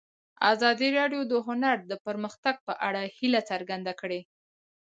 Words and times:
ازادي 0.53 0.87
راډیو 0.99 1.21
د 1.31 1.33
هنر 1.47 1.77
د 1.91 1.93
پرمختګ 2.05 2.55
په 2.67 2.73
اړه 2.87 3.01
هیله 3.17 3.41
څرګنده 3.49 3.93
کړې. 4.01 4.21